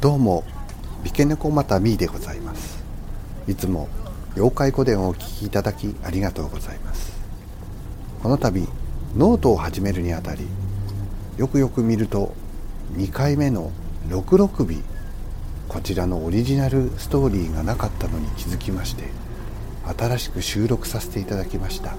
[0.00, 0.44] どうも
[1.04, 2.82] 三毛猫またみーでございます。
[3.46, 3.86] いつも
[4.34, 7.20] 妖怪古典をお聴きいただきありがとうございます。
[8.22, 8.66] この度
[9.14, 10.46] ノートを始めるにあたり
[11.36, 12.32] よくよく見ると
[12.94, 13.72] 2回目の
[14.08, 14.82] 66尾
[15.68, 19.04] こちらのオリジナルストーリーがなかったのに気づきまして
[19.98, 21.94] 新しく収録させていただきました。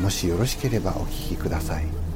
[0.00, 2.09] もしよろしければお聴きください。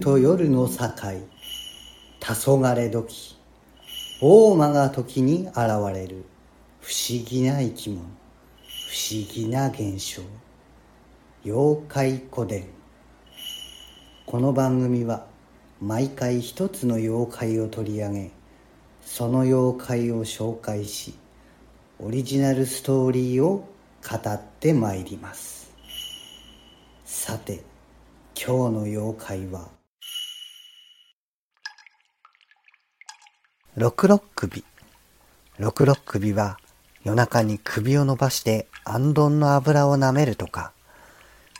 [0.00, 0.74] と夜の境
[2.20, 3.36] 黄昏時
[4.22, 5.58] 大間が時に現
[5.92, 6.24] れる。
[6.80, 10.22] 不思議な生き物不思議な現象。
[11.44, 12.64] 妖怪古伝。
[14.24, 15.26] この番組は
[15.82, 18.30] 毎回一つの妖怪を取り上げ
[19.02, 21.14] その妖怪を紹介し
[21.98, 23.68] オリジナルストーリーを
[24.08, 25.70] 語ってまいります。
[27.04, 27.62] さて
[28.34, 29.79] 今日の妖怪は
[33.76, 34.64] 六六首
[35.58, 36.58] 六六首は
[37.04, 40.72] 夜中に首を伸ばしてあんどんの油を舐めるとか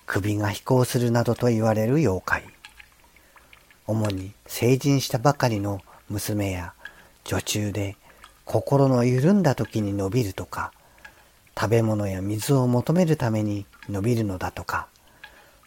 [0.07, 2.45] 首が飛行するなどと言われる妖怪
[3.87, 6.75] 主に成人したばかりの娘や
[7.23, 7.97] 女中で
[8.45, 10.73] 心の緩んだ時に伸びるとか
[11.57, 14.89] 食べ物や水を求めるために伸びるのだとか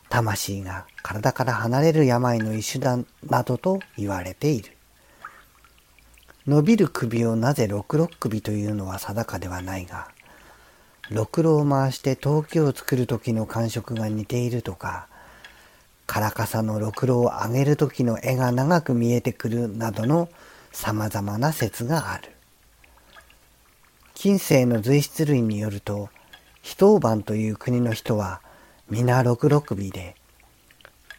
[0.09, 2.97] 魂が体から離れる病の一種だ
[3.29, 4.73] などと言われている。
[6.45, 10.09] 伸びる首をなぜ六六首というのは定かではないが、
[11.09, 15.07] ろくろを回して陶器を作る時の感触が似ているとか、
[16.05, 20.27] カラカサのろくろを上げる時の絵が長く見えてくるなどの
[20.73, 22.31] 様々な説がある。
[24.13, 26.09] 近世の随筆類によると、
[26.61, 28.41] 一晩という国の人は
[28.89, 30.15] 皆六六首で、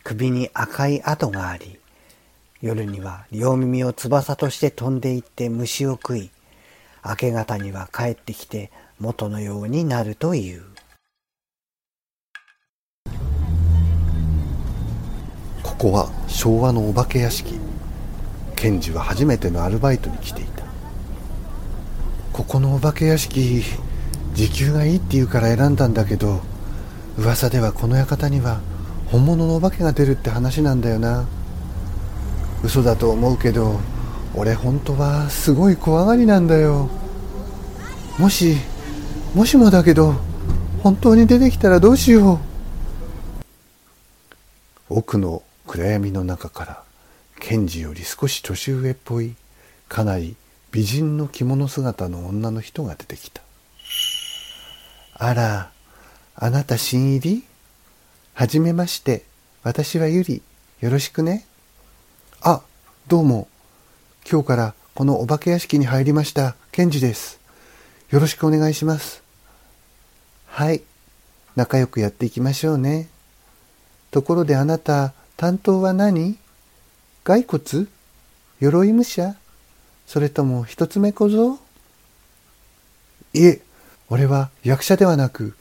[0.03, 1.79] 首に赤い跡があり、
[2.65, 6.31] 夜には両耳を翼として飛んでいって虫を食い、
[7.05, 10.63] 明け方には帰ってきて元のようになるという。
[15.63, 17.61] ここは昭和のお化け屋敷。
[18.57, 20.65] 検事は初めてのアルバイトに来ていた。
[22.33, 23.63] ここのお化け屋敷
[24.33, 26.41] 時給がいいって言うから選んだんだけど
[27.19, 28.63] 噂ではこの館には
[29.13, 31.27] 本物のお化けが出るって話なんだよな。
[32.65, 33.79] 嘘だと思うけど
[34.35, 36.89] 俺本当はすごい怖がりなんだよ
[38.19, 38.57] もし
[39.35, 40.15] もしもだけど
[40.83, 42.39] 本当に出てきたらどうしよう
[44.89, 46.83] 奥の暗闇の中から
[47.39, 49.35] 検事より少し年上っぽい
[49.89, 50.37] かなり
[50.73, 53.43] 美人の着物姿の女の人が出てきた
[55.15, 55.71] あら
[56.35, 57.45] あなた新入り？
[58.35, 59.23] はじめまして。
[59.63, 60.43] 私はゆり。
[60.81, 61.47] よろしくね。
[62.47, 62.61] あ、
[63.09, 63.49] どうも。
[64.31, 67.41] 今日からこのお化け屋敷に入りました、ケンジです。
[68.11, 69.23] よろしくお願いします。
[70.49, 70.83] はい。
[71.57, 73.09] 仲良くやっていきましょうね。
[74.11, 76.37] ところであなた、担当は何？
[77.25, 77.89] 骸骨？
[78.61, 79.37] 鎧武者？
[80.07, 81.59] それとも一つ目小僧？
[83.33, 83.63] いえ、
[84.11, 85.57] 俺は役者ではなく、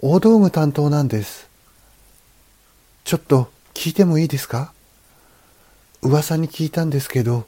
[0.00, 1.48] 大道具担当なんです。
[3.02, 4.72] ちょっと聞いてもいいですか？
[6.02, 7.46] 噂に聞いたんですけど、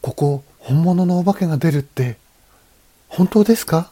[0.00, 2.16] ここ本物のお化けが出るって、
[3.08, 3.90] 本当ですか？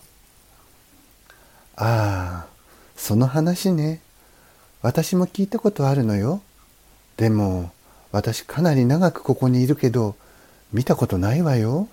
[1.77, 2.47] ああ、
[2.97, 4.00] その話ね。
[4.83, 6.41] 私も聞いたことあるのよ。
[7.17, 7.71] でも、
[8.12, 10.17] 私かなり長くここにいるけど、
[10.73, 11.89] 見たことないわよ。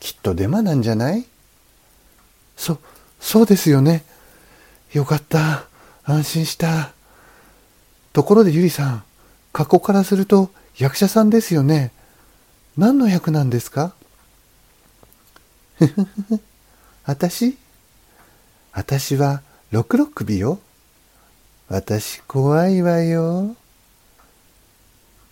[0.00, 1.26] きっとデマなんじゃない？
[2.56, 2.78] そ、
[3.20, 4.04] そうですよね。
[4.92, 5.64] よかった。
[6.04, 6.92] 安心した。
[8.12, 9.02] ところでゆりさん、
[9.52, 11.90] 格好からすると役者さんですよね。
[12.76, 13.94] 何の役なんですか？
[15.76, 16.40] ふふふ。
[17.04, 17.58] 私？
[18.72, 19.42] 私は
[19.72, 20.60] 六六首よ。
[21.68, 23.56] 私怖いわよ。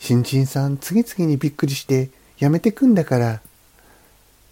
[0.01, 3.41] 新人さん次々にびっくりしてやめてくんだから。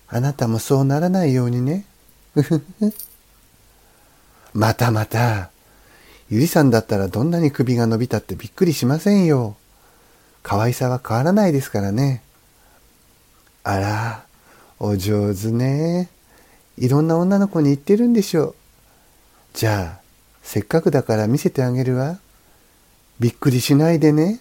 [0.07, 1.87] あなたもそうならないようにね。
[2.35, 2.95] ふふふ。
[4.53, 5.51] またまた。
[6.31, 9.57] ゆりさんだったらどんなに首が伸びたってびっくりしませんよ。
[10.45, 12.23] 可愛さは変わらないですからね。
[13.65, 14.27] あら、
[14.79, 16.11] お上手ね。
[16.77, 18.55] いろんな女の子に言ってるんでしょう。
[19.55, 20.01] じゃあ、
[20.43, 22.19] せっかくだから見せてあげるわ。
[23.19, 24.39] びっくりしないでね。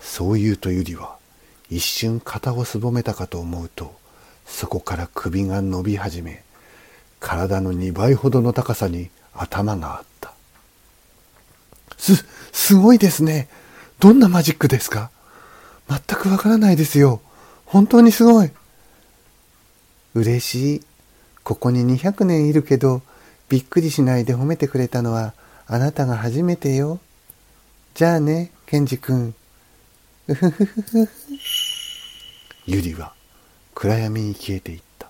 [0.00, 1.18] そう言うとゆりは、
[1.68, 3.94] 一瞬肩をすぼめたかと思うと、
[4.46, 6.42] そこから首が伸び始め、
[7.20, 10.32] 体の2倍ほどの高さに頭があった。
[11.98, 13.48] す、すごいですね。
[14.00, 15.10] どんなマジックですか？
[15.88, 17.20] 全くわからないですよ。
[17.66, 18.50] 本当にすごい。
[20.14, 20.82] 嬉しい。
[21.42, 23.02] ここに200年いるけど、
[23.48, 25.34] びっくりしないで褒めてくれたのは
[25.66, 27.00] あなたが初めてよ。
[27.94, 29.34] じゃあね、ケンジ君。
[30.28, 31.08] うふふふふ。
[32.66, 33.12] ゆりは
[33.74, 35.08] 暗闇に消えていった。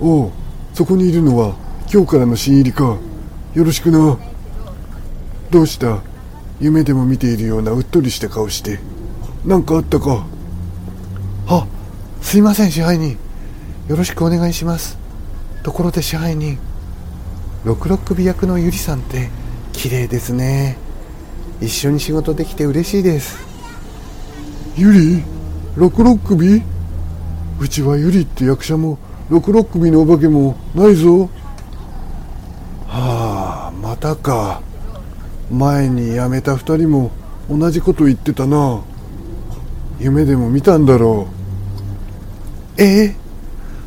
[0.00, 0.32] おう、
[0.74, 1.56] そこにいるのは
[1.92, 2.98] 今日からの新入りか。
[3.54, 4.18] よろしくな。
[5.50, 6.02] どうした？
[6.60, 8.78] 夢でも見ているようなうっとりした顔して。
[9.44, 10.26] 何かあったか
[11.46, 11.66] あ、
[12.22, 13.18] すいません支配人。
[13.88, 14.98] よろしくお願いします。
[15.62, 16.58] ところで支配人。
[17.64, 19.28] 六六首役のゆりさんって
[19.72, 20.78] 綺麗ですね。
[21.60, 23.38] 一緒に仕事できて嬉しいです。
[24.76, 25.22] ゆり
[25.76, 26.62] 六六首
[27.60, 28.98] うちはゆりって役者も
[29.28, 31.28] 六六首のお化けもないぞ。
[32.86, 34.62] はあ、またか。
[35.50, 37.10] 前に辞めた二人も
[37.48, 38.82] 同じこと言ってたな。
[39.98, 41.28] 夢でも見たんだろ
[42.78, 42.82] う。
[42.82, 43.04] え？
[43.04, 43.16] え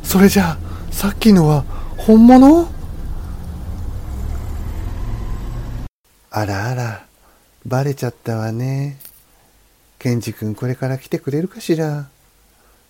[0.03, 0.57] それじゃあ、
[0.91, 1.65] さっきのは
[1.97, 2.67] 本物？
[6.31, 7.05] あらあら、
[7.65, 8.97] バレちゃったわね。
[9.99, 12.07] ケンジ君これから来てくれるかしら？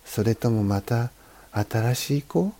[0.04, 1.10] それともまた
[1.52, 2.52] 新しい子？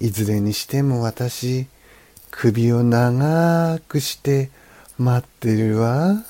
[0.00, 1.66] いずれにしても私、
[2.30, 4.50] 首を長くして
[4.98, 6.24] 待ってるわ。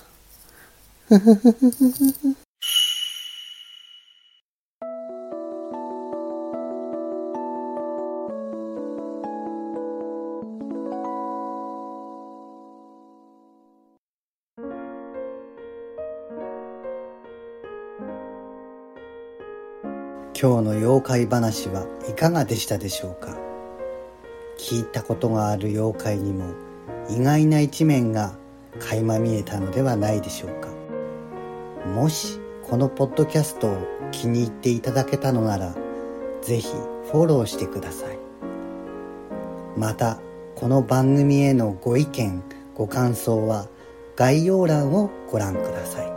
[20.40, 23.47] 今日の妖怪話はいかがでしたでしょうか？
[24.58, 26.52] 聞いたことがある妖怪にも
[27.08, 28.36] 意外な一面が
[28.78, 30.68] 垣間見えたのではないでしょうか。
[31.94, 32.38] もし
[32.68, 33.78] このポッドキャストを
[34.10, 35.74] 気に入っていただけたのなら
[36.42, 36.68] ぜひ
[37.10, 38.18] フォローしてください。
[39.76, 40.20] また
[40.54, 42.42] この番組へのご意見
[42.74, 43.68] ご感想は
[44.16, 46.12] 概要欄をご覧ください。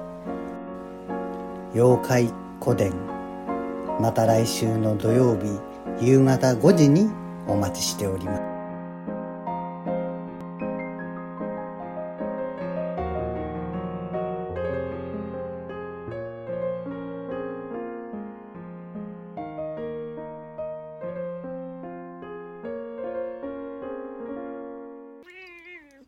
[1.73, 2.91] 妖怪古典。
[3.99, 5.59] また来週の土曜日
[6.05, 7.20] 夕方5時に
[7.51, 8.50] お待ちしております。